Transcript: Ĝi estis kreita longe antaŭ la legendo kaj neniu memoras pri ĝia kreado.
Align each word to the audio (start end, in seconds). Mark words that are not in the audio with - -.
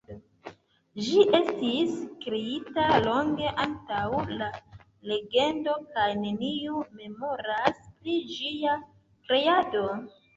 Ĝi 1.07 1.23
estis 1.39 1.97
kreita 2.23 2.85
longe 3.07 3.51
antaŭ 3.63 4.07
la 4.39 4.47
legendo 5.11 5.75
kaj 5.97 6.07
neniu 6.23 6.81
memoras 7.03 7.83
pri 7.99 8.17
ĝia 8.31 8.75
kreado. 9.29 9.85